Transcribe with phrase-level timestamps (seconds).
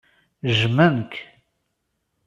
[0.49, 1.13] Jjmen-k.